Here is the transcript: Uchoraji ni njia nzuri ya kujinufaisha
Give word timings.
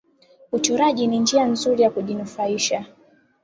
Uchoraji 0.51 1.07
ni 1.07 1.19
njia 1.19 1.45
nzuri 1.45 1.81
ya 1.81 1.89
kujinufaisha 1.91 2.85